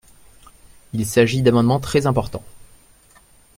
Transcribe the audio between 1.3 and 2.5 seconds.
d’amendements très importants.